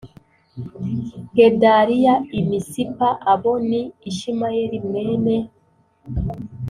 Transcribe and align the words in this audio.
Gedaliya 1.35 2.13
i 2.39 2.41
Misipa 2.47 3.09
Abo 3.31 3.53
ni 3.69 3.81
Ishimayeli 4.09 4.77
mwene 4.85 5.35